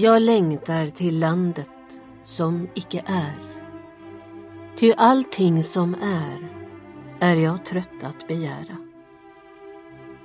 [0.00, 1.70] Jag längtar till landet
[2.24, 3.38] som icke är.
[4.76, 6.48] Ty allting som är,
[7.20, 8.76] är jag trött att begära.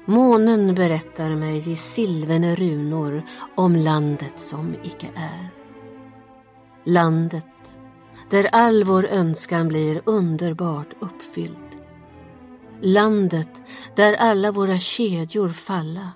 [0.06, 3.24] Månen berättar mig i silverne runor
[3.56, 5.50] om landet som icke är.
[6.84, 7.80] Landet
[8.30, 11.78] där all vår önskan blir underbart uppfylld.
[12.82, 13.62] Landet
[13.96, 16.12] där alla våra kedjor falla.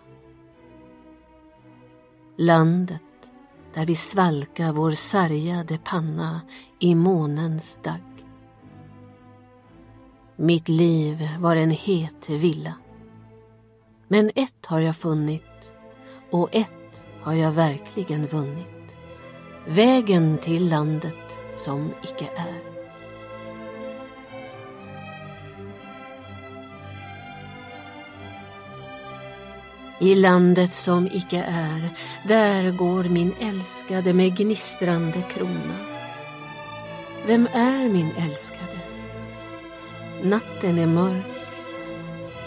[2.36, 3.02] Landet
[3.78, 6.42] där vi svalka vår sargade panna
[6.80, 8.26] i månens dagg.
[10.36, 12.74] Mitt liv var en het villa.
[14.08, 15.74] Men ett har jag funnit
[16.32, 18.98] och ett har jag verkligen vunnit.
[19.68, 22.77] Vägen till landet som icke är.
[30.00, 31.90] I landet som icke är,
[32.28, 35.78] där går min älskade med gnistrande krona.
[37.26, 38.80] Vem är min älskade?
[40.24, 41.26] Natten är mörk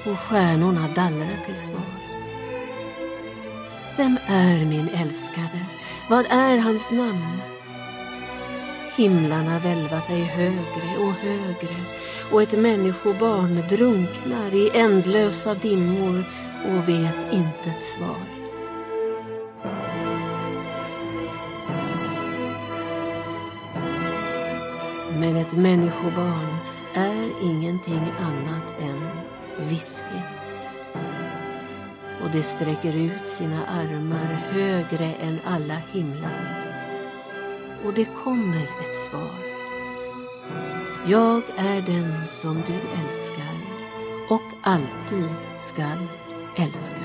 [0.07, 2.01] och stjärnorna dallrar till svar.
[3.97, 5.67] Vem är min älskade?
[6.11, 7.41] Vad är hans namn?
[8.97, 11.77] Himlarna välva sig högre och högre
[12.33, 16.25] och ett människobarn drunknar i ändlösa dimmor
[16.65, 18.41] och vet inte ett svar.
[25.19, 26.57] Men ett människobarn
[26.95, 29.01] är ingenting annat än
[29.69, 30.41] visshet.
[32.23, 36.67] Och det sträcker ut sina armar högre än alla himlar.
[37.85, 39.51] Och det kommer ett svar.
[41.07, 43.57] Jag är den som du älskar
[44.29, 46.20] och alltid skall
[46.57, 47.01] älska.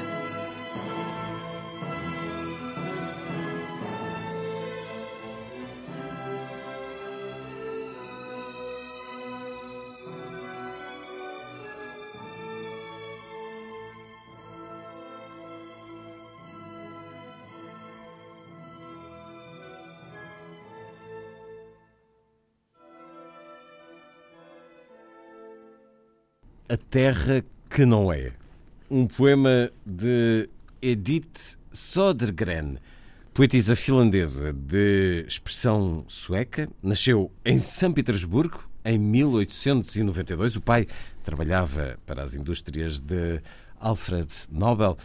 [26.68, 28.45] A Terra que Não É.
[28.88, 30.48] Um poema de
[30.80, 32.78] Edith Sodergren,
[33.34, 36.70] poetisa finlandesa de expressão sueca.
[36.84, 40.58] Nasceu em São Petersburgo em 1892.
[40.58, 40.86] O pai
[41.24, 43.42] trabalhava para as indústrias de
[43.80, 44.96] Alfred Nobel.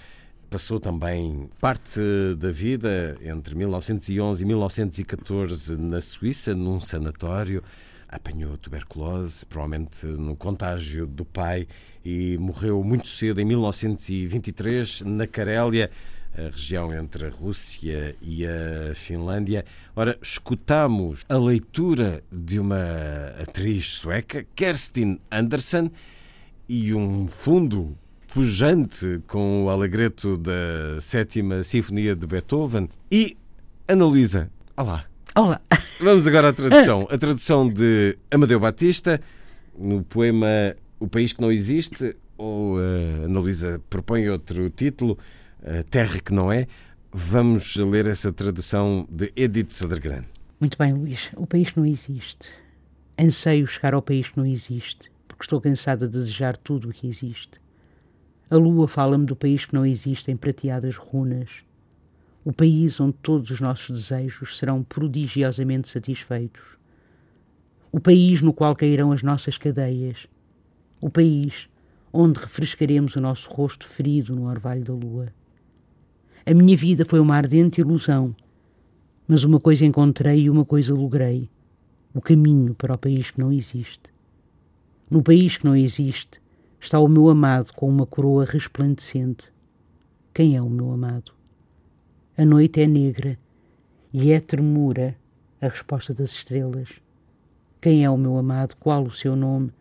[0.50, 2.00] Passou também parte
[2.36, 7.62] da vida entre 1911 e 1914 na Suíça, num sanatório
[8.10, 11.68] apanhou tuberculose, provavelmente no contágio do pai,
[12.04, 15.90] e morreu muito cedo, em 1923, na Carélia,
[16.36, 19.64] a região entre a Rússia e a Finlândia.
[19.94, 25.90] Ora, escutamos a leitura de uma atriz sueca, Kerstin Andersen,
[26.68, 27.96] e um fundo
[28.32, 32.88] pujante com o alegreto da sétima sinfonia de Beethoven.
[33.10, 33.36] E
[33.88, 35.04] Ana Luísa, olá.
[35.34, 35.60] Olá.
[36.00, 37.06] Vamos agora à tradução.
[37.10, 39.20] A tradução de Amadeu Batista,
[39.76, 45.18] no poema O País que Não Existe, ou uh, Ana propõe outro título,
[45.62, 46.68] uh, Terra que Não É.
[47.12, 50.24] Vamos ler essa tradução de Edith Sodergran.
[50.60, 51.30] Muito bem, Luís.
[51.36, 52.48] O país que não existe.
[53.18, 57.08] Anseio chegar ao país que não existe, porque estou cansada de desejar tudo o que
[57.08, 57.60] existe.
[58.48, 61.64] A lua fala-me do país que não existe em prateadas runas
[62.44, 66.78] o país onde todos os nossos desejos serão prodigiosamente satisfeitos,
[67.92, 70.26] o país no qual cairão as nossas cadeias,
[71.00, 71.68] o país
[72.12, 75.32] onde refrescaremos o nosso rosto ferido no orvalho da lua.
[76.44, 78.34] A minha vida foi uma ardente ilusão,
[79.26, 81.48] mas uma coisa encontrei e uma coisa logrei:
[82.12, 84.10] o caminho para o país que não existe.
[85.10, 86.40] No país que não existe
[86.80, 89.52] está o meu amado com uma coroa resplandecente.
[90.32, 91.32] Quem é o meu amado?
[92.36, 93.38] A noite é negra
[94.12, 95.16] e é tremura
[95.60, 96.88] a resposta das estrelas.
[97.80, 98.76] Quem é o meu amado?
[98.76, 99.72] Qual o seu nome?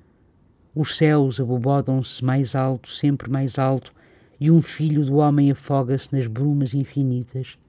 [0.81, 3.93] Os céus abobodam-se mais alto, sempre mais alto,
[4.39, 7.59] e um filho do homem afoga-se nas brumas infinitas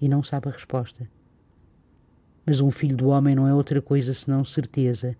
[0.00, 1.06] e não sabe a resposta.
[2.46, 5.14] Mas um filho do homem não é outra coisa senão certeza,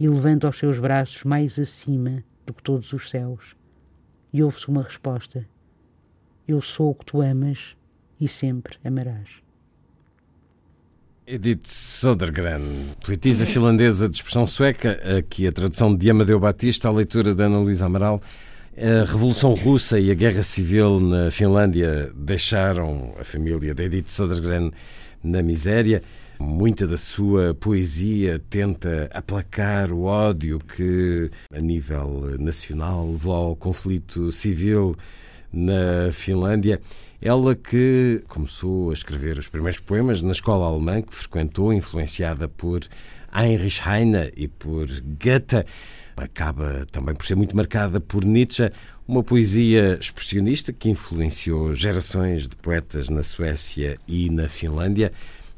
[0.00, 3.54] e levanta os seus braços mais acima do que todos os céus.
[4.32, 5.48] E ouve-se uma resposta:
[6.44, 7.76] Eu sou o que tu amas
[8.20, 9.43] e sempre amarás.
[11.26, 12.60] Edith Sodergren,
[13.02, 17.60] poetisa finlandesa de expressão sueca, aqui a tradução de Amadeu Batista, a leitura de Ana
[17.60, 18.20] Luísa Amaral.
[18.76, 24.70] A Revolução Russa e a Guerra Civil na Finlândia deixaram a família de Edith Sodergren
[25.22, 26.02] na miséria.
[26.38, 34.30] Muita da sua poesia tenta aplacar o ódio que, a nível nacional, levou ao conflito
[34.30, 34.94] civil
[35.54, 36.80] na Finlândia.
[37.22, 42.82] Ela que começou a escrever os primeiros poemas na escola alemã que frequentou, influenciada por
[43.34, 44.86] Heinrich Heine e por
[45.22, 45.64] Goethe.
[46.16, 48.70] Acaba também por ser muito marcada por Nietzsche,
[49.06, 55.12] uma poesia expressionista que influenciou gerações de poetas na Suécia e na Finlândia.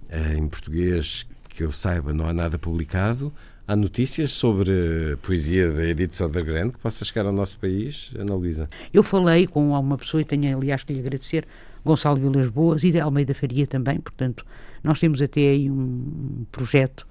[0.09, 3.33] Eh, em português, que eu saiba, não há nada publicado.
[3.69, 8.33] Há notícias sobre a poesia da Edith Sodergren que possa chegar ao nosso país, Ana
[8.33, 8.69] Luísa?
[8.95, 11.45] Eu falei com uma pessoa e tenho, aliás, que lhe agradecer,
[11.85, 14.47] Gonçalo Vilas Boas e de Almeida Faria também, portanto,
[14.85, 17.09] nós temos até aí um projeto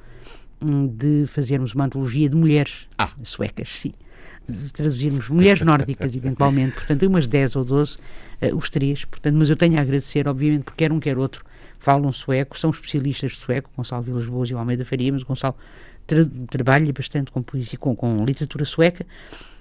[0.61, 3.09] hum, de fazermos uma antologia de mulheres ah.
[3.21, 3.91] suecas, sim.
[4.47, 7.99] De traduzirmos mulheres nórdicas, eventualmente, portanto, umas 10 ou 12, uh,
[8.39, 11.43] eh, os três, portanto, mas eu tenho a agradecer, obviamente, porque quer um, quer outro,
[11.77, 15.55] falam sueco, são especialistas de sueco, Gonçalo Vilas Boas e o Almeida Faria, mas Gonçalo
[16.05, 19.05] tra trabalha bastante com poesia, com, com literatura sueca.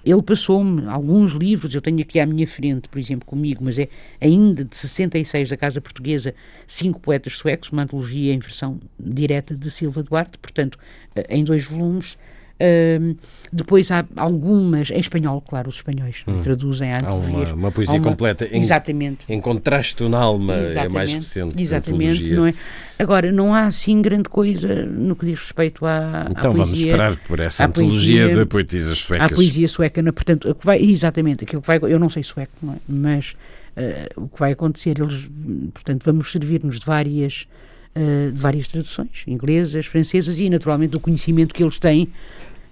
[0.05, 3.89] Ele passou-me alguns livros, eu tenho aqui à minha frente, por exemplo, comigo, mas é
[4.21, 6.35] ainda de 66 da Casa Portuguesa,
[6.67, 10.77] cinco poetas suecos, uma antologia em versão direta de Silva Duarte, portanto,
[11.15, 12.17] eh, em dois volumes.
[12.55, 13.17] Uh,
[13.51, 16.39] depois há algumas, em espanhol, claro, os espanhóis hum.
[16.41, 16.99] traduzem a.
[17.05, 18.45] Há uma, uma poesia uma, completa.
[18.45, 19.25] Em, exatamente.
[19.27, 21.61] Em contraste na alma, é mais recente.
[21.61, 22.53] Exatamente, não é?
[22.97, 27.17] Agora, não há assim grande coisa no que diz respeito à, então, à vamos esperar
[27.17, 29.31] por essa antologia poesia, de poetisas suecas.
[29.31, 32.23] A poesia sueca, na, portanto, o que vai, exatamente, aquilo que vai, eu não sei
[32.23, 32.77] sueco, não é?
[32.87, 33.35] mas
[33.75, 35.29] uh, o que vai acontecer, eles,
[35.73, 37.47] portanto, vamos servir-nos de várias
[37.95, 42.09] uh, de várias traduções, inglesas, francesas e, naturalmente, do conhecimento que eles têm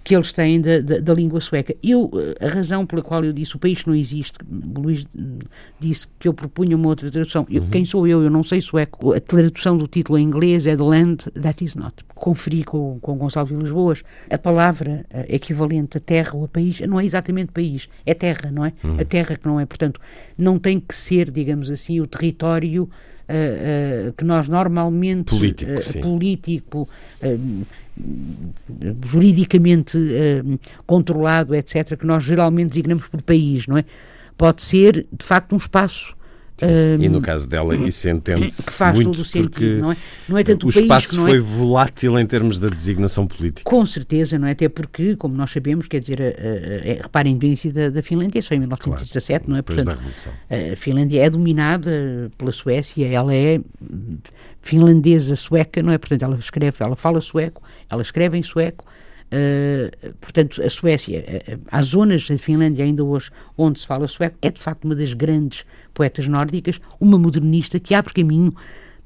[0.03, 1.73] que eles têm da, da, da, língua sueca.
[1.81, 2.11] Eu,
[2.41, 4.37] a razão pela qual eu disse o país não existe,
[4.77, 5.07] Luís
[5.79, 7.47] disse que eu propunha uma outra tradução.
[7.49, 7.69] Eu, uhum.
[7.69, 8.21] Quem sou eu?
[8.21, 9.13] Eu não sei sueco.
[9.13, 11.95] A tradução do título em inglês é The Land That Is Not.
[12.13, 14.03] Conferi com, com Gonçalo Vilas Boas.
[14.29, 18.65] A palavra equivalente a terra ou a país não é exatamente país, é terra, não
[18.65, 18.73] é?
[18.83, 18.99] Uhum.
[18.99, 19.65] A terra que não é.
[19.65, 20.01] Portanto,
[20.37, 22.89] não tem que ser, digamos assim, o território
[23.29, 26.89] uh, uh, que nós normalmente político, uh, político
[29.05, 29.97] juridicamente
[30.87, 33.85] controlado, etc., que nós geralmente designamos por país, não é?
[34.35, 36.15] Pode ser, de facto, um espaço
[36.61, 39.97] um, e no caso dela isso entende-se que faz muito todo o sentido, não é?
[40.29, 41.39] Não é tanto o, o espaço país, foi é?
[41.39, 43.69] volátil em termos da designação política.
[43.69, 44.51] Com certeza, não é?
[44.51, 48.03] Até porque, como nós sabemos, quer dizer, a, a, a, reparem a independência da, da
[48.03, 49.61] Finlândia, só em 1917, claro, não é?
[49.61, 49.99] Portanto,
[50.71, 53.59] a Finlândia é dominada pela Suécia, ela é
[54.61, 55.97] finlandesa sueca, não é?
[55.97, 58.85] Portanto, ela escreve, ela fala sueco, ela escreve em sueco,
[59.33, 64.37] Uh, portanto, a Suécia, uh, há zonas da Finlândia ainda hoje onde se fala sueco,
[64.43, 68.53] é de facto uma das grandes poetas nórdicas, uma modernista que abre caminho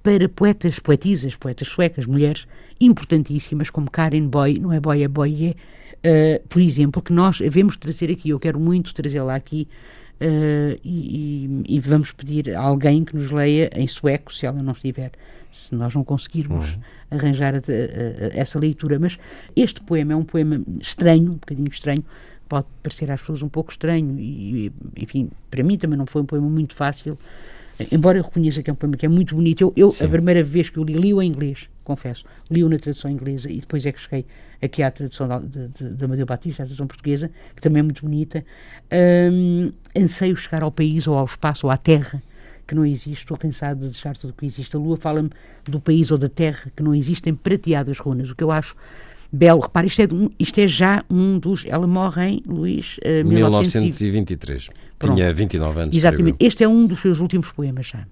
[0.01, 2.47] para poetas, poetisas, poetas suecas, mulheres
[2.79, 7.75] importantíssimas como Karen Boy, não é Boy, é Boye, uh, por exemplo, que nós devemos
[7.75, 9.67] trazer aqui, eu quero muito trazê-la aqui,
[10.83, 14.73] e, e, e, vamos pedir a alguém que nos leia em sueco, se ela não
[14.73, 15.11] estiver
[15.57, 16.81] se nós não conseguirmos uhum.
[17.11, 18.99] arranjar a, a, a, essa leitura.
[18.99, 19.17] Mas
[19.55, 22.03] este poema é um poema estranho, um bocadinho estranho,
[22.47, 26.25] pode parecer às pessoas um pouco estranho, e, enfim, para mim também não foi um
[26.25, 27.17] poema muito fácil,
[27.91, 29.61] embora eu reconheça que é um poema que é muito bonito.
[29.61, 33.09] Eu, eu a primeira vez que eu li, li-o em inglês, confesso, li-o na tradução
[33.11, 34.25] inglesa e depois é que cheguei
[34.61, 38.43] aqui à tradução da, de, Amadeu Batista, a tradução portuguesa, que também é muito bonita.
[39.31, 42.21] Um, anseio chegar ao país ou ao espaço ou à terra
[42.67, 44.75] que não existe, estou cansado de deixar tudo o que existe.
[44.75, 45.29] A Lua fala-me
[45.63, 48.75] do país ou da terra que não existem prateadas runas, o que eu acho
[49.31, 49.61] belo.
[49.61, 50.07] Repare, isto é,
[50.39, 51.65] isto é já um dos.
[51.65, 54.69] Ela morre em, Luís, uh, 1923.
[54.97, 55.15] Pronto.
[55.15, 55.95] Tinha 29 anos.
[55.95, 56.37] Exatamente.
[56.39, 58.07] Este é um dos seus últimos poemas já.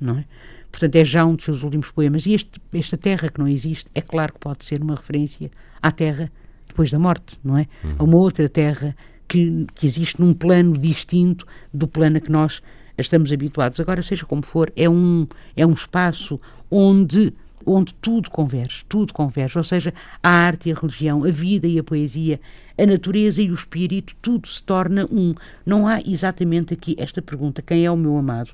[0.00, 0.24] Não é?
[0.70, 2.26] Portanto, é já um dos seus últimos poemas.
[2.26, 5.50] E este, esta terra que não existe, é claro que pode ser uma referência
[5.80, 6.30] à terra
[6.68, 7.66] depois da morte, não é?
[7.82, 7.94] Uhum.
[7.98, 8.94] A uma outra terra
[9.26, 12.62] que, que existe num plano distinto do plano a que nós
[12.98, 13.80] estamos habituados.
[13.80, 15.26] Agora, seja como for, é um,
[15.56, 17.32] é um espaço onde
[17.66, 19.92] onde tudo converge, tudo converge, ou seja,
[20.22, 22.40] a arte e a religião, a vida e a poesia,
[22.78, 25.34] a natureza e o espírito, tudo se torna um.
[25.64, 28.52] Não há exatamente aqui esta pergunta: quem é o meu amado?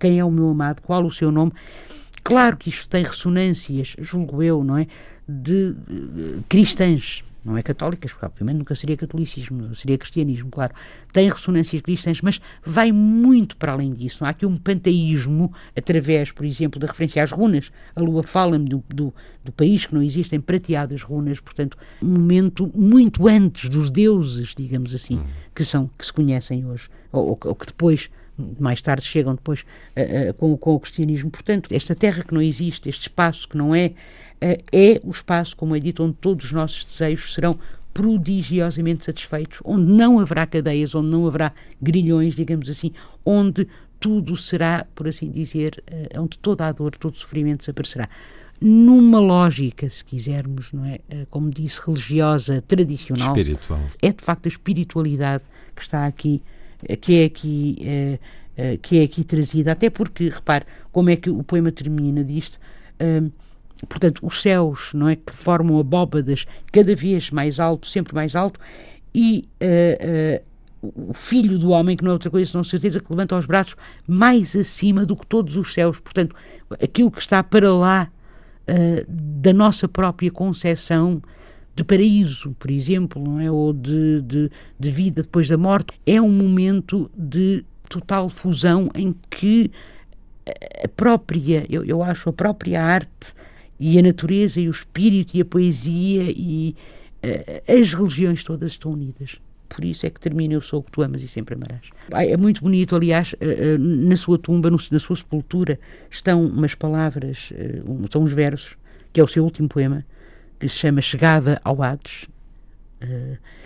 [0.00, 0.80] Quem é o meu amado?
[0.80, 1.52] Qual o seu nome?
[2.22, 4.86] Claro que isto tem ressonâncias, julgo eu, não é?
[5.28, 10.74] De, de cristãs, não é católicas, porque obviamente nunca seria catolicismo, seria cristianismo, claro.
[11.12, 14.24] Tem ressonâncias cristãs, mas vai muito para além disso.
[14.24, 17.70] Há aqui um panteísmo através, por exemplo, da referência às runas.
[17.94, 22.70] A lua fala-me do, do, do, país que não existem prateadas runas, portanto, um momento
[22.74, 25.22] muito antes dos deuses, digamos assim,
[25.54, 28.10] que são que se conhecem hoje, ou, ou que depois
[28.58, 29.64] mais tarde chegam depois
[29.96, 31.30] uh, uh, com, com, o cristianismo.
[31.30, 33.92] Portanto, esta terra que não existe, este espaço que não é,
[34.72, 37.58] é o espaço, como é dito, onde todos os nossos desejos serão
[37.92, 42.92] prodigiosamente satisfeitos, onde não haverá cadeias, onde não haverá grilhões, digamos assim,
[43.24, 43.68] onde
[44.00, 45.82] tudo será, por assim dizer,
[46.18, 48.08] onde toda a dor, todo o sofrimento desaparecerá.
[48.60, 50.98] Numa lógica, se quisermos, não é?
[51.30, 53.28] Como disse, religiosa, tradicional.
[53.28, 53.80] Espiritual.
[54.02, 56.42] É de facto a espiritualidade que está aqui
[57.00, 58.18] que é aqui eh,
[58.56, 62.58] eh, que é aqui trazida, até porque, repare, como é que o poema termina disto,
[63.00, 63.32] uh,
[63.88, 68.58] portanto, os céus, não é, que formam abóbadas cada vez mais alto, sempre mais alto,
[69.14, 70.42] e uh,
[70.82, 73.76] o filho do homem, que não é outra coisa senão certeza que levanta os braços
[74.06, 76.34] mais acima do que todos os céus, portanto,
[76.82, 78.10] aquilo que está para lá
[79.06, 81.22] da nossa própria concepção
[81.74, 83.50] de paraíso, por exemplo, não é?
[83.50, 89.14] ou de, de, de vida depois da morte, é um momento de total fusão em
[89.28, 89.70] que
[90.82, 93.34] a própria, eu, eu acho, a própria arte
[93.78, 96.74] e a natureza e o espírito e a poesia e
[97.24, 99.38] uh, as religiões todas estão unidas.
[99.68, 101.90] Por isso é que termina Eu sou o que tu amas e sempre amarás.
[102.12, 105.78] É muito bonito, aliás, uh, uh, na sua tumba, no, na sua sepultura,
[106.10, 107.52] estão umas palavras,
[108.02, 108.76] estão uns versos,
[109.12, 110.04] que é o seu último poema,
[110.60, 112.26] que se chama Chegada ao Hades.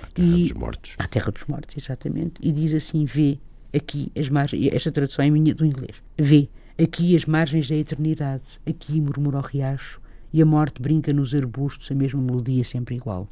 [0.02, 0.94] À Terra e, dos Mortos.
[0.98, 2.34] À Terra dos Mortos, exatamente.
[2.40, 3.38] E diz assim: vê
[3.72, 4.72] aqui as margens.
[4.72, 5.96] Esta tradução é minha do inglês.
[6.16, 6.48] Vê
[6.80, 8.42] aqui as margens da eternidade.
[8.66, 10.00] Aqui murmura o riacho
[10.32, 13.28] e a morte brinca nos arbustos, a mesma melodia sempre igual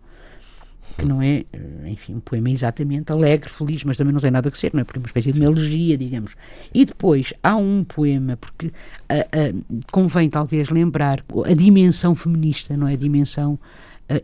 [0.97, 4.51] que não é, eh, enfim, um poema exatamente alegre, feliz, mas também não tem nada
[4.51, 4.85] que ser, não é?
[4.85, 6.37] Porque é uma espécie de uma elegia, digamos.
[6.73, 12.89] E depois há um poema, porque uh, uh, convém talvez lembrar a dimensão feminista, não
[12.89, 12.95] é?
[12.95, 13.59] A dimensão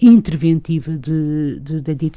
[0.00, 2.14] interventiva de, de, de Edith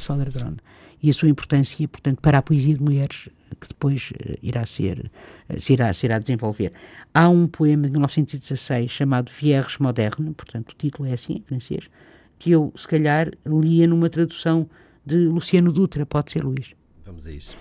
[1.06, 3.30] e a sua importância, portanto, para a poesia de mulheres
[3.62, 5.12] que depois irá ser,
[5.56, 6.74] se irá, se irá desenvolver.
[7.14, 11.92] Há um poema de 1916 chamado Vierges Moderne, portanto, o título é assim, em francês,
[12.40, 14.68] que eu, se calhar, lia numa tradução
[15.06, 16.74] de Luciano Dutra, pode ser Luís.
[17.04, 17.56] Vamos a isso.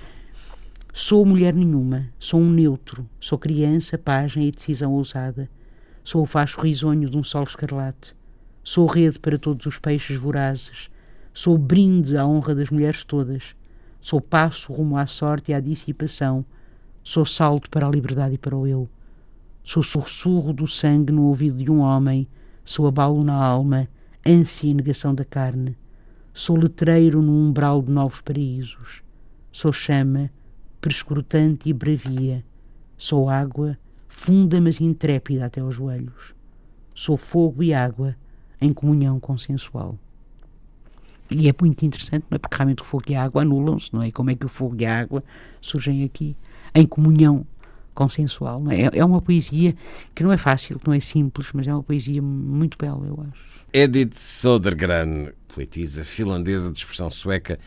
[0.91, 5.51] Sou mulher nenhuma, sou um neutro, sou criança, página e decisão ousada,
[6.03, 8.17] sou o facho risonho de um sol escarlate,
[8.63, 10.89] sou rede para todos os peixes vorazes,
[11.35, 13.55] sou brinde à honra das mulheres todas,
[14.01, 16.45] sou passo rumo à sorte e à dissipação,
[17.03, 18.89] sou salto para a liberdade e para o eu,
[19.63, 22.27] sou sussurro do sangue no ouvido de um homem,
[22.65, 23.89] sou abalo na alma,
[24.25, 25.77] ânsia e negação da carne.
[26.33, 29.03] Sou letreiro no umbral de novos paraísos.
[29.53, 30.31] Sou chama,
[30.81, 32.45] prescrutante e bravia.
[32.97, 36.35] Sou água, funda mas intrépida até aos joelhos.
[36.95, 38.17] Sou fogo e água
[38.61, 39.97] em comunhão consensual.
[41.31, 42.39] E é muito interessante, não é?
[42.39, 44.09] porque realmente o fogo e a água anulam-se, não é?
[44.09, 45.25] E como é que o fogo e a água
[45.61, 46.37] surgem aqui
[46.75, 47.47] em comunhão
[47.95, 48.61] consensual.
[48.61, 48.91] Não é?
[48.93, 49.75] é uma poesia
[50.15, 53.65] que não é fácil, não é simples, mas é uma poesia muito bela, eu acho.
[53.73, 57.59] Edith Sodergran, poetisa finlandesa de expressão sueca.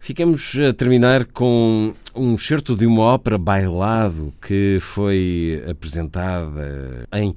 [0.00, 7.34] Ficamos a terminar com um certo de uma ópera bailado que foi apresentada em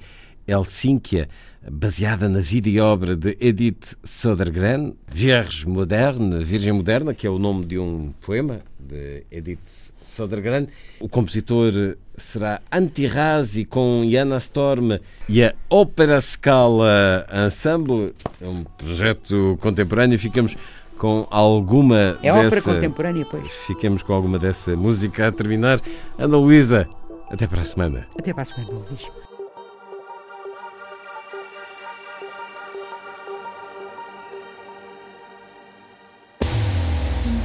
[0.48, 1.28] Helsínquia,
[1.70, 7.38] baseada na vida e obra de Edith Sodergran, Vierge Moderne, Virgem Moderna, que é o
[7.38, 10.68] nome de um poema de Edith Sodergran.
[11.00, 18.14] O compositor será Antirazi com Jana Storm e a Ópera Scala Ensemble.
[18.42, 20.18] É um projeto contemporâneo.
[20.20, 20.56] Ficamos
[20.98, 22.58] com alguma é dessa.
[22.58, 23.52] ópera contemporânea, pois.
[23.52, 25.80] Ficamos com alguma dessa música a terminar.
[26.18, 26.88] Ana Luísa,
[27.30, 28.08] até para a semana.
[28.18, 29.31] Até para a semana, Luís.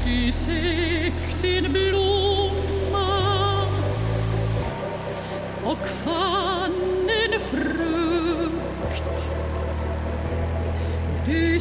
[0.06, 3.66] Sikten blomma
[5.64, 9.30] och fann en frukt.
[11.26, 11.60] Du